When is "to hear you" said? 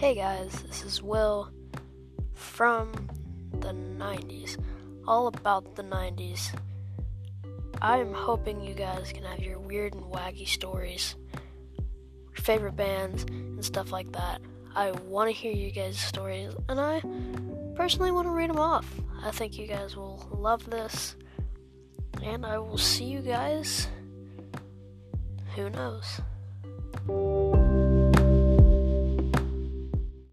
15.28-15.70